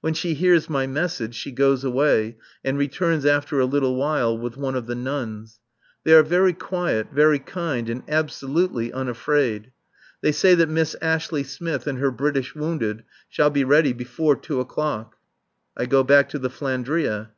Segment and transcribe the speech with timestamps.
[0.00, 4.56] When she hears my message she goes away, and returns after a little while with
[4.56, 5.60] one of the nuns.
[6.02, 9.72] They are very quiet, very kind, and absolutely unafraid.
[10.22, 14.60] They say that Miss Ashley Smith and her British wounded shall be ready before[?] two
[14.60, 15.16] o'clock.
[15.76, 17.32] I go back to the "Flandria."